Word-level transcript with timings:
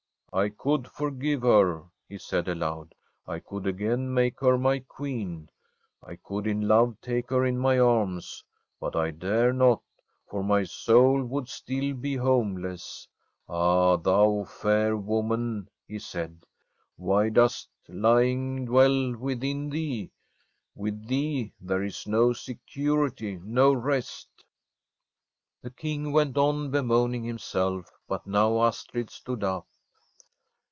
'I 0.41 0.47
could 0.47 0.87
forgive 0.87 1.41
her,* 1.41 1.83
he 2.07 2.17
said 2.17 2.47
aloud.' 2.47 2.95
I 3.27 3.39
could 3.39 3.67
again 3.67 4.13
make 4.13 4.39
her 4.39 4.57
my 4.57 4.79
Queen, 4.79 5.49
I 6.01 6.15
could 6.15 6.47
in 6.47 6.69
love 6.69 6.95
take 7.01 7.29
her 7.31 7.45
in 7.45 7.57
my 7.57 7.77
arms; 7.79 8.41
but 8.79 8.95
I 8.95 9.11
dare 9.11 9.51
not, 9.51 9.81
for 10.25 10.41
my 10.41 10.63
soul 10.63 11.21
would 11.21 11.49
still 11.49 11.93
be 11.93 12.15
homeless. 12.15 13.09
Ah, 13.49 13.97
thou 13.97 14.45
fair 14.45 14.95
woman,' 14.95 15.67
he 15.85 15.99
said, 15.99 16.45
* 16.69 16.95
why 16.95 17.27
dost 17.27 17.67
lying 17.89 18.63
dwell 18.63 19.13
within 19.17 19.69
thee? 19.69 20.11
With 20.75 21.07
thee 21.07 21.51
there 21.59 21.83
is 21.83 22.07
no 22.07 22.31
security, 22.31 23.37
no 23.43 23.73
rest.' 23.73 24.45
The 25.61 25.71
King 25.71 26.13
went 26.13 26.37
on 26.37 26.71
bemoaning 26.71 27.25
himself, 27.25 27.91
but 28.07 28.25
now 28.25 28.61
Astrid 28.63 29.09
stood 29.09 29.43
up. 29.43 29.67